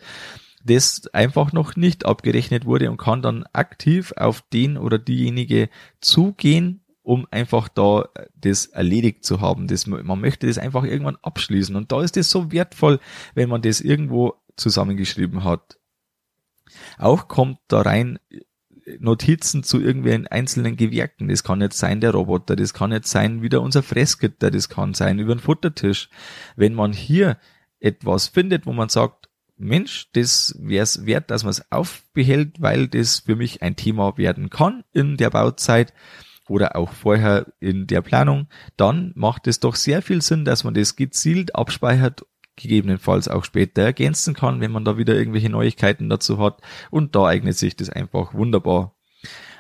das 0.64 1.08
einfach 1.14 1.54
noch 1.54 1.76
nicht 1.76 2.06
abgerechnet 2.06 2.66
wurde 2.66 2.90
und 2.92 2.98
kann 2.98 3.22
dann 3.22 3.46
aktiv 3.54 4.14
auf 4.16 4.42
den 4.54 4.78
oder 4.78 5.00
diejenige 5.00 5.70
zugehen 6.02 6.81
um 7.04 7.28
einfach 7.32 7.68
da 7.68 8.10
äh, 8.14 8.28
das 8.36 8.68
erledigt 8.68 9.26
zu 9.26 9.42
haben. 9.42 9.68
Das, 9.68 9.88
man 9.88 10.20
möchte 10.20 10.48
das 10.48 10.58
einfach 10.58 10.84
irgendwann 10.84 11.18
abschließen. 11.22 11.76
Und 11.76 11.92
da 11.92 12.02
ist 12.02 12.18
es 12.18 12.30
so 12.30 12.52
wertvoll, 12.52 13.00
wenn 13.34 13.50
man 13.50 13.62
das 13.62 13.82
irgendwo 13.82 14.36
zusammengeschrieben 14.56 15.44
hat. 15.44 15.80
Auch 16.98 17.28
kommt 17.28 17.60
da 17.68 17.82
rein 17.82 18.20
äh, 18.30 18.40
Notizen 19.00 19.64
zu 19.64 19.80
irgendwelchen 19.80 20.28
einzelnen 20.28 20.76
Gewerken. 20.76 21.28
Das 21.28 21.44
kann 21.44 21.62
jetzt 21.62 21.78
sein 21.78 22.02
der 22.02 22.12
Roboter, 22.12 22.56
das 22.56 22.74
kann 22.74 22.92
jetzt 22.92 23.10
sein 23.10 23.42
wieder 23.42 23.62
unser 23.62 23.84
Fressgitter, 23.84 24.52
das 24.52 24.70
kann 24.70 24.94
sein 24.94 25.20
über 25.20 25.36
den 25.36 25.40
Futtertisch. 25.40 26.10
Wenn 26.56 26.74
man 26.74 26.94
hier 26.94 27.38
etwas 27.80 28.28
findet, 28.28 28.66
wo 28.66 28.74
man 28.74 28.90
sagt, 28.90 29.30
Mensch, 29.58 30.10
das 30.14 30.56
wäre 30.60 30.84
es 30.84 31.06
wert, 31.06 31.30
dass 31.30 31.44
man 31.44 31.52
es 31.52 31.72
aufbehält, 31.72 32.60
weil 32.62 32.88
das 32.88 33.20
für 33.20 33.36
mich 33.36 33.62
ein 33.62 33.76
Thema 33.76 34.18
werden 34.18 34.50
kann 34.50 34.84
in 34.92 35.18
der 35.18 35.30
Bauzeit, 35.30 35.94
oder 36.48 36.76
auch 36.76 36.92
vorher 36.92 37.48
in 37.60 37.88
der 37.88 38.02
Planung, 38.02 38.48
dann 38.78 39.12
macht 39.16 39.48
es 39.48 39.60
doch 39.60 39.76
sehr 39.76 40.02
viel 40.02 40.22
Sinn, 40.22 40.46
dass 40.46 40.64
man 40.64 40.74
das 40.74 40.96
gezielt 40.96 41.56
abspeichert, 41.56 42.26
gegebenenfalls 42.56 43.28
auch 43.28 43.44
später 43.44 43.82
ergänzen 43.84 44.34
kann, 44.34 44.62
wenn 44.62 44.72
man 44.72 44.86
da 44.86 44.98
wieder 44.98 45.16
irgendwelche 45.16 45.50
Neuigkeiten 45.50 46.10
dazu 46.10 46.40
hat. 46.40 46.62
Und 46.90 47.16
da 47.16 47.26
eignet 47.26 47.58
sich 47.58 47.76
das 47.76 47.90
einfach 47.90 48.34
wunderbar. 48.34 48.96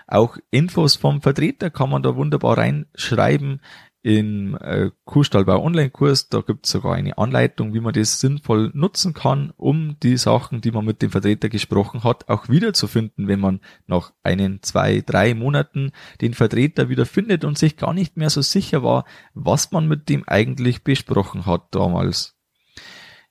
Auch 0.07 0.37
Infos 0.49 0.97
vom 0.97 1.21
Vertreter 1.21 1.69
kann 1.69 1.89
man 1.89 2.03
da 2.03 2.15
wunderbar 2.15 2.57
reinschreiben 2.57 3.61
im 4.03 4.57
äh, 4.59 4.89
Kuhstallbau 5.05 5.63
Online-Kurs, 5.63 6.29
da 6.29 6.41
gibt 6.41 6.65
es 6.65 6.71
sogar 6.71 6.95
eine 6.95 7.17
Anleitung, 7.19 7.73
wie 7.73 7.79
man 7.79 7.93
das 7.93 8.19
sinnvoll 8.19 8.71
nutzen 8.73 9.13
kann, 9.13 9.53
um 9.57 9.97
die 10.01 10.17
Sachen, 10.17 10.61
die 10.61 10.71
man 10.71 10.85
mit 10.85 11.01
dem 11.03 11.11
Vertreter 11.11 11.49
gesprochen 11.49 12.03
hat, 12.03 12.27
auch 12.27 12.49
wiederzufinden, 12.49 13.27
wenn 13.27 13.39
man 13.39 13.59
nach 13.85 14.11
einen, 14.23 14.63
zwei, 14.63 15.01
drei 15.01 15.35
Monaten 15.35 15.91
den 16.19 16.33
Vertreter 16.33 16.89
wieder 16.89 17.05
findet 17.05 17.45
und 17.45 17.59
sich 17.59 17.77
gar 17.77 17.93
nicht 17.93 18.17
mehr 18.17 18.31
so 18.31 18.41
sicher 18.41 18.81
war, 18.81 19.05
was 19.35 19.71
man 19.71 19.87
mit 19.87 20.09
dem 20.09 20.27
eigentlich 20.27 20.83
besprochen 20.83 21.45
hat 21.45 21.75
damals. 21.75 22.35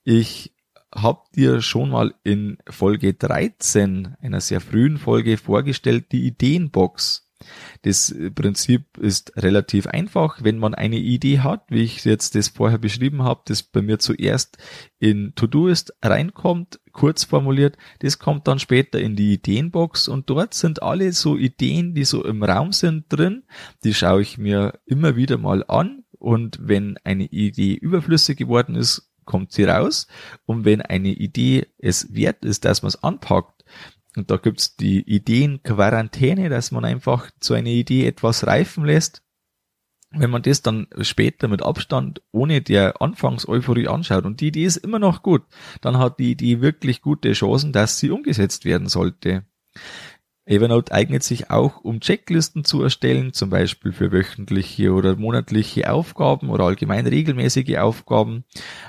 Ich 0.03 0.55
habe 0.93 1.21
dir 1.35 1.61
schon 1.61 1.89
mal 1.89 2.13
in 2.23 2.57
Folge 2.69 3.13
13, 3.13 4.15
einer 4.21 4.41
sehr 4.41 4.61
frühen 4.61 4.97
Folge, 4.97 5.37
vorgestellt, 5.37 6.11
die 6.11 6.25
Ideenbox. 6.27 7.30
Das 7.83 8.13
Prinzip 8.35 8.97
ist 8.97 9.33
relativ 9.37 9.87
einfach. 9.87 10.43
Wenn 10.43 10.57
man 10.57 10.73
eine 10.75 10.97
Idee 10.97 11.39
hat, 11.39 11.65
wie 11.69 11.83
ich 11.83 12.03
jetzt 12.05 12.35
das 12.35 12.49
vorher 12.49 12.77
beschrieben 12.77 13.23
habe, 13.23 13.41
das 13.45 13.63
bei 13.63 13.81
mir 13.81 13.99
zuerst 13.99 14.57
in 14.99 15.33
To-Do-Ist 15.35 15.93
reinkommt, 16.03 16.79
kurz 16.91 17.23
formuliert, 17.23 17.77
das 17.99 18.19
kommt 18.19 18.47
dann 18.47 18.59
später 18.59 18.99
in 18.99 19.15
die 19.15 19.33
Ideenbox 19.33 20.07
und 20.07 20.29
dort 20.29 20.53
sind 20.53 20.83
alle 20.83 21.13
so 21.13 21.37
Ideen, 21.37 21.95
die 21.95 22.03
so 22.03 22.23
im 22.23 22.43
Raum 22.43 22.71
sind 22.71 23.05
drin, 23.09 23.43
die 23.83 23.93
schaue 23.93 24.21
ich 24.21 24.37
mir 24.37 24.79
immer 24.85 25.15
wieder 25.15 25.37
mal 25.37 25.63
an 25.67 26.03
und 26.19 26.59
wenn 26.61 26.97
eine 27.03 27.25
Idee 27.25 27.73
überflüssig 27.73 28.37
geworden 28.37 28.75
ist, 28.75 29.11
kommt 29.25 29.51
sie 29.51 29.63
raus. 29.63 30.07
Und 30.45 30.65
wenn 30.65 30.81
eine 30.81 31.09
Idee 31.09 31.67
es 31.77 32.13
wert 32.13 32.45
ist, 32.45 32.65
dass 32.65 32.81
man 32.83 32.89
es 32.89 33.03
anpackt, 33.03 33.63
und 34.15 34.29
da 34.29 34.37
gibt's 34.37 34.75
die 34.75 35.01
Ideenquarantäne, 35.01 36.49
dass 36.49 36.71
man 36.71 36.85
einfach 36.85 37.31
zu 37.39 37.53
einer 37.53 37.69
Idee 37.69 38.07
etwas 38.07 38.45
reifen 38.45 38.85
lässt. 38.85 39.23
Wenn 40.13 40.29
man 40.29 40.41
das 40.41 40.61
dann 40.61 40.87
später 40.99 41.47
mit 41.47 41.63
Abstand 41.63 42.21
ohne 42.31 42.61
der 42.61 43.01
Anfangseuphorie 43.01 43.87
anschaut 43.87 44.25
und 44.25 44.41
die 44.41 44.47
Idee 44.47 44.65
ist 44.65 44.77
immer 44.77 44.99
noch 44.99 45.23
gut, 45.23 45.43
dann 45.79 45.97
hat 45.97 46.19
die 46.19 46.31
Idee 46.31 46.59
wirklich 46.59 47.01
gute 47.01 47.31
Chancen, 47.31 47.71
dass 47.71 47.99
sie 47.99 48.09
umgesetzt 48.09 48.65
werden 48.65 48.89
sollte. 48.89 49.45
Evernote 50.45 50.91
eignet 50.91 51.23
sich 51.23 51.49
auch, 51.49 51.77
um 51.81 52.01
Checklisten 52.01 52.65
zu 52.65 52.83
erstellen, 52.83 53.31
zum 53.31 53.49
Beispiel 53.49 53.93
für 53.93 54.11
wöchentliche 54.11 54.91
oder 54.91 55.15
monatliche 55.15 55.89
Aufgaben 55.89 56.49
oder 56.49 56.65
allgemein 56.65 57.07
regelmäßige 57.07 57.77
Aufgaben. 57.77 58.43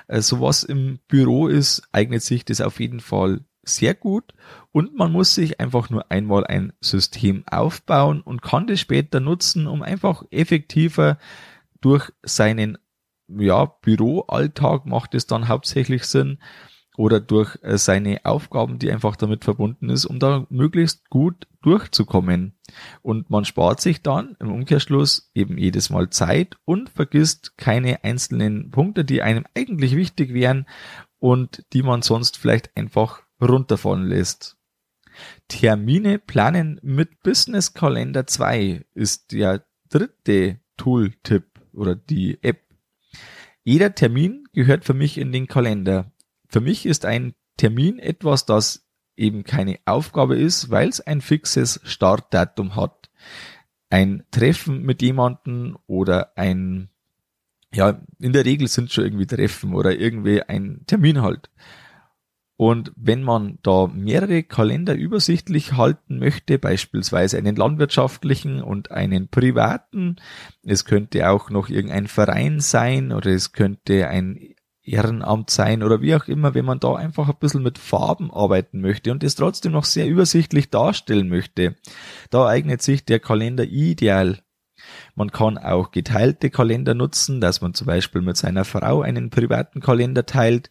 Äh, 0.09 0.23
so 0.23 0.41
was 0.41 0.65
im 0.65 0.99
Büro 1.07 1.47
ist, 1.47 1.83
eignet 1.93 2.23
sich 2.23 2.45
das 2.45 2.61
auf 2.61 2.81
jeden 2.81 2.99
Fall 2.99 3.45
sehr 3.63 3.95
gut 3.95 4.35
und 4.73 4.97
man 4.97 5.13
muss 5.13 5.35
sich 5.35 5.61
einfach 5.61 5.91
nur 5.91 6.11
einmal 6.11 6.47
ein 6.47 6.73
System 6.81 7.45
aufbauen 7.51 8.21
und 8.21 8.43
kann 8.43 8.67
das 8.67 8.81
später 8.81 9.21
nutzen, 9.21 9.67
um 9.67 9.83
einfach 9.83 10.25
effektiver 10.31 11.19
durch 11.81 12.13
seinen 12.23 12.79
ja, 13.29 13.65
Büroalltag 13.65 14.87
macht 14.87 15.15
es 15.15 15.27
dann 15.27 15.49
hauptsächlich 15.49 16.05
Sinn 16.05 16.39
oder 16.97 17.21
durch 17.21 17.57
äh, 17.63 17.79
seine 17.79 18.25
Aufgaben, 18.25 18.79
die 18.79 18.91
einfach 18.93 19.17
damit 19.17 19.45
verbunden 19.45 19.89
ist, 19.89 20.05
um 20.05 20.19
da 20.19 20.47
möglichst 20.51 21.09
gut 21.09 21.47
durchzukommen. 21.63 22.55
Und 23.01 23.31
man 23.31 23.45
spart 23.45 23.81
sich 23.81 24.03
dann 24.03 24.37
im 24.41 24.53
Umkehrschluss 24.53 25.31
eben 25.35 25.57
jedes 25.57 25.91
Mal 25.91 26.11
Zeit 26.11 26.57
und 26.65 26.91
vergisst 26.91 27.57
keine 27.57 28.05
einzelnen 28.05 28.71
Punkte, 28.71 29.05
die 29.05 29.23
einem 29.23 29.45
eigentlich 29.55 29.97
wichtig 29.97 30.35
wären 30.35 30.67
und 31.19 31.65
die 31.73 31.83
man 31.83 32.03
sonst 32.03 32.37
vielleicht 32.37 32.77
einfach 32.77 33.22
runterfallen 33.43 34.07
lässt. 34.07 34.57
Termine 35.49 36.19
planen 36.19 36.81
mit 36.83 37.23
Business 37.23 37.75
Kalender 37.75 38.27
2 38.27 38.85
ist 38.95 39.33
der 39.33 39.65
dritte 39.91 40.61
Tool-Tipp 40.77 41.45
oder 41.73 41.95
die 41.95 42.43
App. 42.43 42.63
Jeder 43.65 43.95
Termin 43.95 44.45
gehört 44.53 44.85
für 44.85 44.95
mich 44.95 45.19
in 45.19 45.33
den 45.33 45.47
Kalender. 45.47 46.11
Für 46.49 46.61
mich 46.61 46.87
ist 46.87 47.05
ein 47.05 47.35
Termin 47.57 47.99
etwas, 47.99 48.47
das 48.47 48.87
eben 49.17 49.45
keine 49.45 49.79
Aufgabe 49.85 50.37
ist, 50.37 50.71
weil 50.71 50.89
es 50.89 51.01
ein 51.01 51.21
fixes 51.21 51.81
Startdatum 51.85 52.77
hat. 52.77 53.11
Ein 53.91 54.25
Treffen 54.31 54.83
mit 54.83 55.03
jemanden 55.03 55.77
oder 55.87 56.37
ein, 56.37 56.89
ja, 57.75 58.03
in 58.19 58.33
der 58.33 58.45
Regel 58.45 58.69
sind 58.69 58.91
schon 58.91 59.05
irgendwie 59.05 59.27
Treffen 59.27 59.75
oder 59.75 59.97
irgendwie 59.99 60.43
ein 60.43 60.85
Termin 60.87 61.23
halt. 61.23 61.51
Und 62.65 62.93
wenn 62.95 63.25
man 63.25 63.59
da 63.65 63.89
mehrere 63.89 64.45
Kalender 64.45 64.95
übersichtlich 64.95 65.73
halten 65.73 66.21
möchte, 66.21 66.61
beispielsweise 66.61 67.37
einen 67.37 67.57
landwirtschaftlichen 67.57 68.63
und 68.63 68.93
einen 68.93 69.27
privaten, 69.27 70.15
es 70.63 70.85
könnte 70.85 71.29
auch 71.29 71.51
noch 71.51 71.69
irgendein 71.69 72.07
Verein 72.07 72.61
sein 72.61 73.11
oder 73.11 73.33
es 73.33 73.51
könnte 73.51 74.07
ein 74.07 74.55
Ehrenamt 74.85 75.51
sein 75.51 75.83
oder 75.83 76.03
wie 76.03 76.15
auch 76.15 76.29
immer, 76.29 76.55
wenn 76.55 76.65
man 76.65 76.79
da 76.79 76.95
einfach 76.95 77.29
ein 77.29 77.39
bisschen 77.41 77.65
mit 77.65 77.79
Farben 77.79 78.31
arbeiten 78.31 78.81
möchte 78.81 79.11
und 79.11 79.25
es 79.25 79.35
trotzdem 79.35 79.73
noch 79.73 79.85
sehr 79.85 80.07
übersichtlich 80.07 80.71
darstellen 80.71 81.29
möchte, 81.29 81.75
da 82.31 82.47
eignet 82.47 82.81
sich 82.81 83.05
der 83.05 83.19
Kalender 83.19 83.65
ideal. 83.65 84.39
Man 85.15 85.31
kann 85.31 85.59
auch 85.59 85.91
geteilte 85.91 86.51
Kalender 86.51 86.95
nutzen, 86.95 87.41
dass 87.41 87.61
man 87.61 87.75
zum 87.75 87.87
Beispiel 87.87 88.23
mit 88.23 88.37
seiner 88.37 88.65
Frau 88.65 89.03
einen 89.03 89.31
privaten 89.31 89.81
Kalender 89.81 90.27
teilt. 90.27 90.71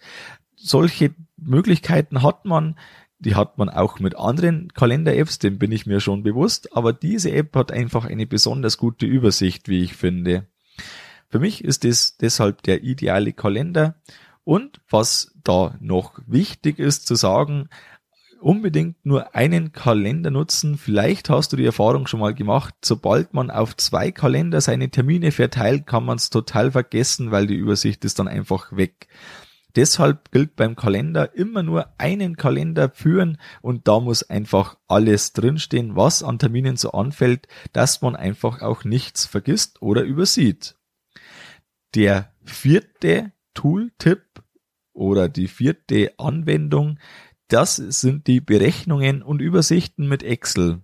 Solche 0.64 1.16
Möglichkeiten 1.38 2.22
hat 2.22 2.46
man, 2.46 2.78
die 3.20 3.36
hat 3.36 3.58
man 3.58 3.70
auch 3.70 4.00
mit 4.00 4.16
anderen 4.18 4.72
Kalender-Apps, 4.74 5.40
dem 5.40 5.58
bin 5.58 5.72
ich 5.72 5.86
mir 5.86 6.00
schon 6.00 6.24
bewusst, 6.24 6.76
aber 6.76 6.94
diese 6.94 7.32
App 7.32 7.56
hat 7.56 7.72
einfach 7.72 8.06
eine 8.06 8.28
besonders 8.28 8.78
gute 8.78 9.06
Übersicht, 9.06 9.70
wie 9.70 9.84
ich 9.84 9.94
finde. 9.94 10.48
Für 11.30 11.40
mich 11.40 11.64
ist 11.64 11.86
es 11.86 12.18
deshalb 12.18 12.62
der 12.64 12.84
ideale 12.84 13.34
Kalender 13.34 13.96
und 14.44 14.82
was 14.90 15.34
da 15.44 15.76
noch 15.80 16.20
wichtig 16.28 16.78
ist 16.78 17.08
zu 17.08 17.16
sagen, 17.16 17.70
unbedingt 18.42 19.06
nur 19.06 19.36
einen 19.36 19.72
Kalender 19.72 20.32
nutzen. 20.32 20.78
Vielleicht 20.78 21.30
hast 21.30 21.54
du 21.54 21.58
die 21.58 21.66
Erfahrung 21.66 22.08
schon 22.08 22.20
mal 22.20 22.34
gemacht, 22.34 22.74
sobald 22.84 23.34
man 23.34 23.52
auf 23.52 23.78
zwei 23.78 24.12
Kalender 24.12 24.62
seine 24.62 24.90
Termine 24.90 25.32
verteilt, 25.32 25.88
kann 25.88 26.06
man 26.06 26.18
es 26.18 26.30
total 26.30 26.72
vergessen, 26.72 27.32
weil 27.32 27.48
die 27.48 27.56
Übersicht 27.56 28.04
ist 28.04 28.20
dann 28.20 28.28
einfach 28.28 28.76
weg. 28.76 29.08
Deshalb 29.76 30.32
gilt 30.32 30.56
beim 30.56 30.76
Kalender 30.76 31.34
immer 31.36 31.64
nur 31.64 31.94
einen 31.98 32.36
Kalender 32.36 32.90
führen 32.90 33.38
und 33.62 33.88
da 33.88 34.00
muss 34.00 34.24
einfach 34.24 34.78
alles 34.88 35.34
drinstehen, 35.34 35.96
was 35.96 36.24
an 36.24 36.40
Terminen 36.40 36.78
so 36.78 36.92
anfällt, 36.92 37.48
dass 37.74 38.02
man 38.02 38.16
einfach 38.16 38.62
auch 38.62 38.84
nichts 38.84 39.26
vergisst 39.26 39.82
oder 39.82 40.04
übersieht. 40.04 40.76
Der 41.96 42.34
vierte 42.44 43.32
Tooltip 43.54 44.44
oder 44.94 45.30
die 45.30 45.48
vierte 45.48 46.14
Anwendung, 46.18 47.00
das 47.48 47.76
sind 47.76 48.28
die 48.28 48.40
Berechnungen 48.40 49.22
und 49.22 49.42
Übersichten 49.42 50.08
mit 50.08 50.24
Excel. 50.24 50.82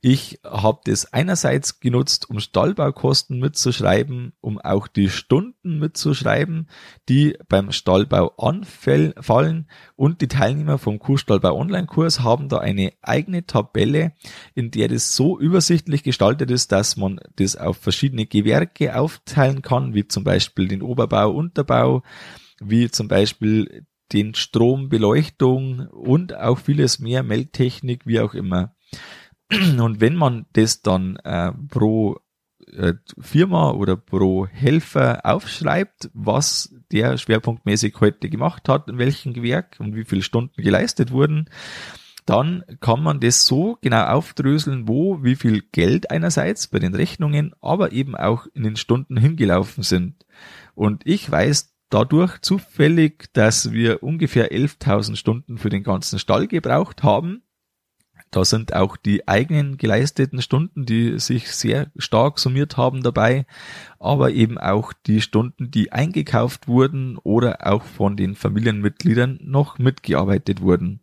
Ich 0.00 0.40
habe 0.44 0.80
das 0.84 1.12
einerseits 1.12 1.80
genutzt, 1.80 2.28
um 2.30 2.40
Stallbaukosten 2.40 3.38
mitzuschreiben, 3.38 4.32
um 4.40 4.58
auch 4.58 4.86
die 4.86 5.08
Stunden 5.08 5.78
mitzuschreiben, 5.78 6.68
die 7.08 7.36
beim 7.48 7.72
Stallbau 7.72 8.34
anfallen 8.36 9.68
und 9.96 10.20
die 10.20 10.28
Teilnehmer 10.28 10.78
vom 10.78 10.98
Kuhstallbau 10.98 11.56
Online-Kurs 11.56 12.20
haben 12.20 12.48
da 12.48 12.58
eine 12.58 12.92
eigene 13.02 13.46
Tabelle, 13.46 14.12
in 14.54 14.70
der 14.70 14.88
das 14.88 15.14
so 15.14 15.38
übersichtlich 15.38 16.02
gestaltet 16.02 16.50
ist, 16.50 16.72
dass 16.72 16.96
man 16.96 17.20
das 17.36 17.56
auf 17.56 17.76
verschiedene 17.76 18.26
Gewerke 18.26 18.96
aufteilen 18.96 19.62
kann, 19.62 19.94
wie 19.94 20.06
zum 20.08 20.24
Beispiel 20.24 20.68
den 20.68 20.82
Oberbau, 20.82 21.30
Unterbau, 21.30 22.02
wie 22.60 22.90
zum 22.90 23.08
Beispiel 23.08 23.86
den 24.12 24.34
Strom, 24.34 24.88
Beleuchtung 24.88 25.86
und 25.88 26.34
auch 26.36 26.58
vieles 26.58 26.98
mehr, 26.98 27.22
Meldtechnik, 27.22 28.06
wie 28.06 28.20
auch 28.20 28.34
immer. 28.34 28.74
Und 29.78 30.00
wenn 30.00 30.16
man 30.16 30.46
das 30.52 30.82
dann 30.82 31.16
äh, 31.16 31.52
pro 31.68 32.20
äh, 32.72 32.94
Firma 33.18 33.72
oder 33.72 33.96
pro 33.96 34.46
Helfer 34.46 35.24
aufschreibt, 35.24 36.10
was 36.14 36.74
der 36.90 37.18
schwerpunktmäßig 37.18 37.94
heute 38.00 38.30
gemacht 38.30 38.68
hat, 38.68 38.88
in 38.88 38.98
welchem 38.98 39.32
Gewerk 39.32 39.76
und 39.78 39.94
wie 39.94 40.04
viele 40.04 40.22
Stunden 40.22 40.62
geleistet 40.62 41.10
wurden, 41.10 41.50
dann 42.24 42.62
kann 42.80 43.02
man 43.02 43.18
das 43.20 43.46
so 43.46 43.78
genau 43.80 44.04
aufdröseln, 44.06 44.86
wo 44.86 45.22
wie 45.24 45.34
viel 45.34 45.62
Geld 45.72 46.10
einerseits 46.10 46.68
bei 46.68 46.78
den 46.78 46.94
Rechnungen, 46.94 47.52
aber 47.60 47.92
eben 47.92 48.14
auch 48.14 48.46
in 48.54 48.62
den 48.62 48.76
Stunden 48.76 49.16
hingelaufen 49.16 49.82
sind. 49.82 50.24
Und 50.74 51.02
ich 51.04 51.28
weiß 51.28 51.74
dadurch 51.90 52.40
zufällig, 52.40 53.32
dass 53.32 53.72
wir 53.72 54.02
ungefähr 54.02 54.52
11.000 54.52 55.16
Stunden 55.16 55.58
für 55.58 55.68
den 55.68 55.82
ganzen 55.82 56.18
Stall 56.18 56.46
gebraucht 56.46 57.02
haben 57.02 57.42
da 58.32 58.46
sind 58.46 58.74
auch 58.74 58.96
die 58.96 59.28
eigenen 59.28 59.76
geleisteten 59.76 60.40
Stunden, 60.40 60.86
die 60.86 61.20
sich 61.20 61.52
sehr 61.52 61.92
stark 61.96 62.38
summiert 62.38 62.78
haben 62.78 63.02
dabei, 63.02 63.46
aber 64.00 64.32
eben 64.32 64.56
auch 64.56 64.94
die 65.06 65.20
Stunden, 65.20 65.70
die 65.70 65.92
eingekauft 65.92 66.66
wurden 66.66 67.18
oder 67.18 67.66
auch 67.66 67.84
von 67.84 68.16
den 68.16 68.34
Familienmitgliedern 68.34 69.38
noch 69.42 69.78
mitgearbeitet 69.78 70.62
wurden. 70.62 71.00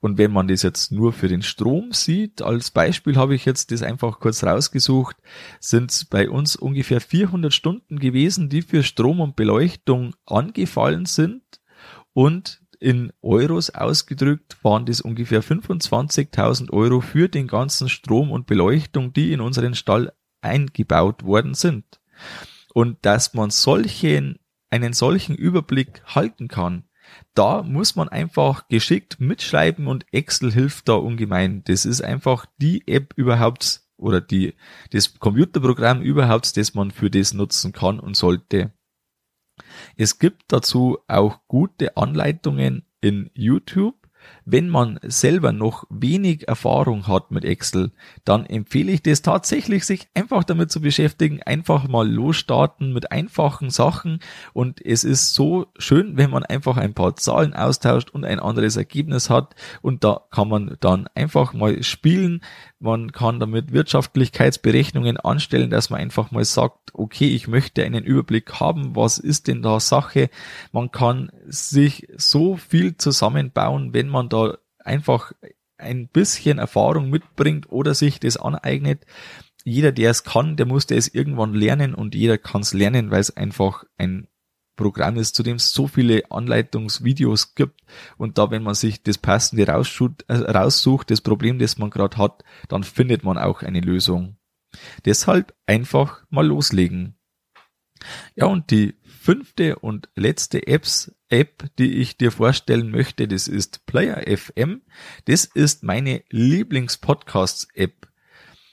Und 0.00 0.18
wenn 0.18 0.32
man 0.32 0.48
das 0.48 0.62
jetzt 0.62 0.90
nur 0.90 1.12
für 1.12 1.28
den 1.28 1.42
Strom 1.42 1.92
sieht, 1.92 2.42
als 2.42 2.72
Beispiel 2.72 3.16
habe 3.16 3.36
ich 3.36 3.44
jetzt 3.44 3.70
das 3.70 3.82
einfach 3.82 4.18
kurz 4.18 4.42
rausgesucht, 4.42 5.16
sind 5.60 5.92
es 5.92 6.04
bei 6.04 6.28
uns 6.28 6.56
ungefähr 6.56 7.00
400 7.00 7.54
Stunden 7.54 8.00
gewesen, 8.00 8.48
die 8.48 8.62
für 8.62 8.82
Strom 8.82 9.20
und 9.20 9.36
Beleuchtung 9.36 10.14
angefallen 10.26 11.06
sind 11.06 11.42
und 12.12 12.63
in 12.84 13.14
Euros 13.22 13.70
ausgedrückt 13.70 14.58
waren 14.62 14.84
das 14.84 15.00
ungefähr 15.00 15.42
25.000 15.42 16.70
Euro 16.70 17.00
für 17.00 17.30
den 17.30 17.46
ganzen 17.46 17.88
Strom 17.88 18.30
und 18.30 18.46
Beleuchtung, 18.46 19.14
die 19.14 19.32
in 19.32 19.40
unseren 19.40 19.74
Stall 19.74 20.12
eingebaut 20.42 21.24
worden 21.24 21.54
sind. 21.54 22.00
Und 22.74 22.98
dass 23.06 23.32
man 23.32 23.48
solchen, 23.48 24.38
einen 24.68 24.92
solchen 24.92 25.34
Überblick 25.34 26.02
halten 26.14 26.48
kann, 26.48 26.84
da 27.34 27.62
muss 27.62 27.96
man 27.96 28.10
einfach 28.10 28.68
geschickt 28.68 29.18
mitschreiben 29.18 29.86
und 29.86 30.04
Excel 30.12 30.52
hilft 30.52 30.88
da 30.88 30.94
ungemein. 30.94 31.64
Das 31.64 31.86
ist 31.86 32.02
einfach 32.02 32.44
die 32.58 32.86
App 32.86 33.14
überhaupt 33.16 33.80
oder 33.96 34.20
die, 34.20 34.54
das 34.90 35.18
Computerprogramm 35.18 36.02
überhaupt, 36.02 36.54
das 36.58 36.74
man 36.74 36.90
für 36.90 37.10
das 37.10 37.32
nutzen 37.32 37.72
kann 37.72 37.98
und 37.98 38.14
sollte. 38.14 38.72
Es 39.96 40.18
gibt 40.18 40.44
dazu 40.48 40.98
auch 41.08 41.40
gute 41.48 41.96
Anleitungen 41.96 42.86
in 43.00 43.30
YouTube. 43.34 43.96
Wenn 44.46 44.68
man 44.68 44.98
selber 45.02 45.52
noch 45.52 45.84
wenig 45.88 46.48
Erfahrung 46.48 47.06
hat 47.06 47.30
mit 47.30 47.44
Excel, 47.44 47.92
dann 48.24 48.46
empfehle 48.46 48.92
ich 48.92 49.02
das 49.02 49.22
tatsächlich, 49.22 49.84
sich 49.84 50.08
einfach 50.14 50.44
damit 50.44 50.70
zu 50.70 50.80
beschäftigen, 50.80 51.42
einfach 51.42 51.88
mal 51.88 52.08
losstarten 52.08 52.92
mit 52.92 53.10
einfachen 53.10 53.70
Sachen. 53.70 54.20
Und 54.52 54.84
es 54.84 55.04
ist 55.04 55.34
so 55.34 55.66
schön, 55.78 56.16
wenn 56.16 56.30
man 56.30 56.44
einfach 56.44 56.76
ein 56.76 56.94
paar 56.94 57.16
Zahlen 57.16 57.54
austauscht 57.54 58.10
und 58.10 58.24
ein 58.24 58.40
anderes 58.40 58.76
Ergebnis 58.76 59.30
hat. 59.30 59.54
Und 59.82 60.04
da 60.04 60.20
kann 60.30 60.48
man 60.48 60.76
dann 60.80 61.08
einfach 61.14 61.52
mal 61.52 61.82
spielen, 61.82 62.40
man 62.84 63.12
kann 63.12 63.40
damit 63.40 63.72
Wirtschaftlichkeitsberechnungen 63.72 65.16
anstellen, 65.16 65.70
dass 65.70 65.88
man 65.88 66.00
einfach 66.00 66.30
mal 66.32 66.44
sagt, 66.44 66.90
okay, 66.92 67.28
ich 67.28 67.48
möchte 67.48 67.82
einen 67.82 68.04
Überblick 68.04 68.60
haben, 68.60 68.94
was 68.94 69.16
ist 69.16 69.48
denn 69.48 69.62
da 69.62 69.80
Sache. 69.80 70.28
Man 70.70 70.90
kann 70.90 71.32
sich 71.46 72.06
so 72.14 72.58
viel 72.58 72.98
zusammenbauen, 72.98 73.94
wenn 73.94 74.10
man 74.10 74.28
da 74.34 74.58
einfach 74.78 75.32
ein 75.78 76.08
bisschen 76.08 76.58
Erfahrung 76.58 77.10
mitbringt 77.10 77.70
oder 77.70 77.94
sich 77.94 78.20
das 78.20 78.36
aneignet. 78.36 79.04
Jeder, 79.64 79.92
der 79.92 80.10
es 80.10 80.24
kann, 80.24 80.56
der 80.56 80.66
musste 80.66 80.94
es 80.94 81.12
irgendwann 81.12 81.54
lernen 81.54 81.94
und 81.94 82.14
jeder 82.14 82.38
kann 82.38 82.60
es 82.60 82.74
lernen, 82.74 83.10
weil 83.10 83.20
es 83.20 83.36
einfach 83.36 83.84
ein 83.96 84.28
Programm 84.76 85.16
ist, 85.16 85.36
zu 85.36 85.42
dem 85.42 85.56
es 85.56 85.72
so 85.72 85.86
viele 85.86 86.30
Anleitungsvideos 86.30 87.54
gibt 87.54 87.80
und 88.18 88.38
da, 88.38 88.50
wenn 88.50 88.62
man 88.62 88.74
sich 88.74 89.02
das 89.02 89.18
passende 89.18 89.66
raussucht, 89.68 90.24
äh, 90.28 90.34
raussucht 90.34 91.10
das 91.10 91.20
Problem, 91.20 91.58
das 91.58 91.78
man 91.78 91.90
gerade 91.90 92.16
hat, 92.16 92.42
dann 92.68 92.82
findet 92.82 93.22
man 93.22 93.38
auch 93.38 93.62
eine 93.62 93.80
Lösung. 93.80 94.36
Deshalb 95.04 95.54
einfach 95.66 96.24
mal 96.28 96.46
loslegen. 96.46 97.14
Ja, 98.34 98.46
und 98.46 98.70
die 98.70 98.96
fünfte 99.24 99.76
und 99.78 100.10
letzte 100.16 100.66
Apps, 100.66 101.10
App, 101.30 101.64
die 101.78 101.94
ich 101.94 102.18
dir 102.18 102.30
vorstellen 102.30 102.90
möchte, 102.90 103.26
das 103.26 103.48
ist 103.48 103.86
Player 103.86 104.22
FM. 104.36 104.82
Das 105.24 105.46
ist 105.46 105.82
meine 105.82 106.22
Lieblings-Podcasts-App. 106.28 108.06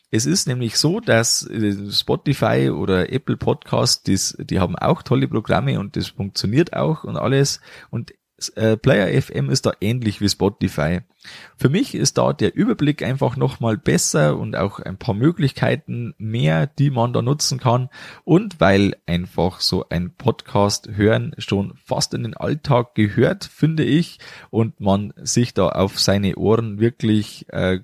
Es 0.09 0.25
ist 0.25 0.49
nämlich 0.49 0.77
so, 0.77 0.99
dass 0.99 1.47
äh, 1.47 1.89
Spotify 1.89 2.69
oder 2.69 3.13
Apple 3.13 3.37
Podcast, 3.37 4.09
das, 4.09 4.35
die 4.41 4.59
haben 4.59 4.75
auch 4.75 5.03
tolle 5.03 5.29
Programme 5.29 5.79
und 5.79 5.95
das 5.95 6.09
funktioniert 6.09 6.73
auch 6.73 7.05
und 7.05 7.15
alles. 7.15 7.61
Und 7.89 8.13
äh, 8.49 8.77
Player 8.77 9.21
FM 9.21 9.49
ist 9.49 9.65
da 9.65 9.73
ähnlich 9.81 10.21
wie 10.21 10.29
Spotify. 10.29 10.99
Für 11.55 11.69
mich 11.69 11.93
ist 11.93 12.17
da 12.17 12.33
der 12.33 12.55
Überblick 12.55 13.03
einfach 13.03 13.37
nochmal 13.37 13.77
besser 13.77 14.37
und 14.37 14.55
auch 14.55 14.79
ein 14.79 14.97
paar 14.97 15.13
Möglichkeiten 15.13 16.13
mehr, 16.17 16.67
die 16.67 16.89
man 16.89 17.13
da 17.13 17.21
nutzen 17.21 17.59
kann. 17.59 17.89
Und 18.23 18.59
weil 18.59 18.95
einfach 19.05 19.59
so 19.59 19.85
ein 19.89 20.15
Podcast 20.15 20.89
hören 20.95 21.33
schon 21.37 21.73
fast 21.85 22.13
in 22.13 22.23
den 22.23 22.35
Alltag 22.35 22.95
gehört, 22.95 23.45
finde 23.45 23.83
ich, 23.83 24.19
und 24.49 24.79
man 24.79 25.13
sich 25.17 25.53
da 25.53 25.69
auf 25.69 25.99
seine 25.99 26.35
Ohren 26.37 26.79
wirklich 26.79 27.45
äh, 27.49 27.79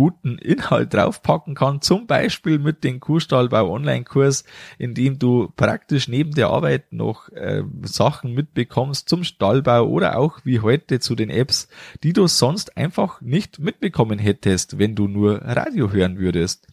guten 0.00 0.38
Inhalt 0.38 0.94
draufpacken 0.94 1.54
kann, 1.54 1.82
zum 1.82 2.06
Beispiel 2.06 2.58
mit 2.58 2.84
dem 2.84 3.00
Kuhstallbau 3.00 3.70
Online-Kurs, 3.70 4.44
in 4.78 4.94
dem 4.94 5.18
du 5.18 5.52
praktisch 5.56 6.08
neben 6.08 6.30
der 6.30 6.48
Arbeit 6.48 6.90
noch 6.90 7.28
äh, 7.32 7.64
Sachen 7.82 8.32
mitbekommst 8.32 9.10
zum 9.10 9.24
Stallbau 9.24 9.86
oder 9.86 10.16
auch 10.16 10.38
wie 10.42 10.60
heute 10.60 11.00
zu 11.00 11.14
den 11.14 11.28
Apps, 11.28 11.68
die 12.02 12.14
du 12.14 12.28
sonst 12.28 12.78
einfach 12.78 13.20
nicht 13.20 13.58
mitbekommen 13.58 14.18
hättest, 14.18 14.78
wenn 14.78 14.94
du 14.94 15.06
nur 15.06 15.42
Radio 15.42 15.92
hören 15.92 16.16
würdest. 16.16 16.66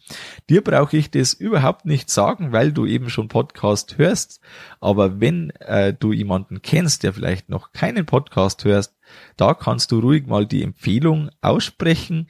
Dir 0.48 0.64
brauche 0.64 0.96
ich 0.96 1.10
das 1.10 1.34
überhaupt 1.34 1.84
nicht 1.84 2.08
sagen, 2.08 2.52
weil 2.52 2.72
du 2.72 2.86
eben 2.86 3.10
schon 3.10 3.28
Podcast 3.28 3.98
hörst, 3.98 4.40
aber 4.80 5.20
wenn 5.20 5.50
äh, 5.60 5.92
du 5.92 6.14
jemanden 6.14 6.62
kennst, 6.62 7.02
der 7.02 7.12
vielleicht 7.12 7.50
noch 7.50 7.72
keinen 7.72 8.06
Podcast 8.06 8.64
hörst, 8.64 8.94
da 9.36 9.52
kannst 9.52 9.92
du 9.92 9.98
ruhig 9.98 10.26
mal 10.26 10.46
die 10.46 10.62
Empfehlung 10.62 11.28
aussprechen, 11.42 12.28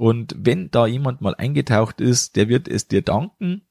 und 0.00 0.34
wenn 0.38 0.70
da 0.70 0.86
jemand 0.86 1.20
mal 1.20 1.34
eingetaucht 1.34 2.00
ist, 2.00 2.34
der 2.36 2.48
wird 2.48 2.68
es 2.68 2.88
dir 2.88 3.02
danken, 3.02 3.68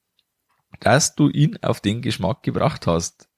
dass 0.80 1.16
du 1.16 1.28
ihn 1.28 1.58
auf 1.64 1.82
den 1.82 2.04
Geschmack 2.04 2.44
gebracht 2.44 2.86
hast. 2.86 3.29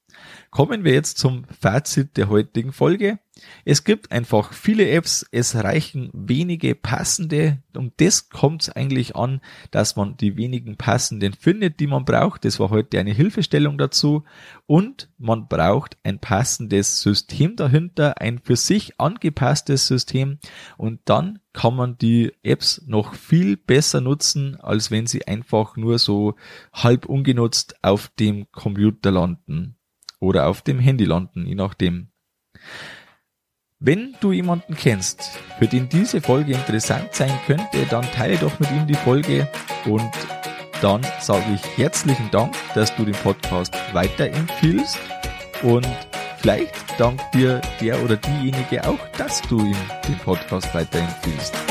Kommen 0.50 0.84
wir 0.84 0.94
jetzt 0.94 1.18
zum 1.18 1.46
Fazit 1.60 2.18
der 2.18 2.30
heutigen 2.30 2.74
Folge. 2.74 3.20
Es 3.64 3.84
gibt 3.84 4.12
einfach 4.12 4.54
viele 4.54 4.90
Apps, 4.90 5.26
es 5.32 5.56
reichen 5.56 6.10
wenige 6.14 6.76
passende. 6.76 7.64
Um 7.76 7.92
das 7.98 8.30
kommt 8.30 8.76
eigentlich 8.76 9.16
an, 9.16 9.42
dass 9.72 9.96
man 9.96 10.18
die 10.18 10.38
wenigen 10.38 10.78
passenden 10.78 11.34
findet, 11.34 11.80
die 11.80 11.88
man 11.88 12.06
braucht. 12.06 12.46
Das 12.46 12.60
war 12.60 12.70
heute 12.70 13.00
eine 13.00 13.14
Hilfestellung 13.14 13.78
dazu. 13.78 14.24
Und 14.68 15.10
man 15.18 15.48
braucht 15.48 15.98
ein 16.04 16.20
passendes 16.20 17.02
System 17.02 17.56
dahinter, 17.56 18.20
ein 18.20 18.40
für 18.40 18.56
sich 18.56 19.00
angepasstes 19.00 19.88
System. 19.88 20.40
Und 20.78 21.00
dann 21.06 21.40
kann 21.54 21.76
man 21.76 21.98
die 21.98 22.34
Apps 22.44 22.84
noch 22.86 23.16
viel 23.16 23.58
besser 23.58 24.02
nutzen, 24.02 24.58
als 24.60 24.92
wenn 24.92 25.08
sie 25.08 25.28
einfach 25.28 25.78
nur 25.78 26.00
so 26.00 26.36
halb 26.74 27.06
ungenutzt 27.06 27.84
auf 27.84 28.10
dem 28.20 28.52
Computer 28.52 29.12
landen 29.12 29.78
oder 30.22 30.48
auf 30.48 30.62
dem 30.62 30.80
Handy 30.80 31.04
landen, 31.04 31.46
je 31.46 31.56
nachdem. 31.56 32.08
Wenn 33.80 34.16
du 34.22 34.32
jemanden 34.32 34.76
kennst, 34.76 35.40
für 35.58 35.68
den 35.68 35.90
diese 35.90 36.22
Folge 36.22 36.54
interessant 36.54 37.14
sein 37.14 37.34
könnte, 37.48 37.86
dann 37.90 38.04
teile 38.12 38.38
doch 38.38 38.60
mit 38.60 38.70
ihm 38.72 38.86
die 38.86 38.94
Folge 38.94 39.50
und 39.86 40.12
dann 40.82 41.02
sage 41.20 41.46
ich 41.56 41.78
herzlichen 41.78 42.30
Dank, 42.32 42.56
dass 42.76 42.96
du 42.96 43.06
den 43.06 43.16
Podcast 43.16 43.76
weiterempfiehlst 43.94 45.00
und 45.64 45.88
vielleicht 46.38 46.76
dankt 47.00 47.34
dir 47.34 47.60
der 47.80 48.04
oder 48.04 48.18
diejenige 48.18 48.88
auch, 48.88 49.00
dass 49.18 49.42
du 49.42 49.60
ihm 49.60 49.78
den 50.08 50.18
Podcast 50.20 50.74
weiterempfiehlst. 50.76 51.71